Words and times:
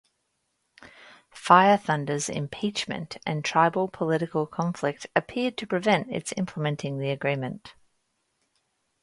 Fire 1.35 1.77
Thunder's 1.77 2.27
impeachment 2.27 3.17
and 3.23 3.45
tribal 3.45 3.87
political 3.87 4.47
conflict 4.47 5.05
appeared 5.15 5.57
to 5.57 5.67
prevent 5.67 6.11
its 6.11 6.33
implementing 6.37 6.97
the 6.97 7.11
agreement. 7.11 7.75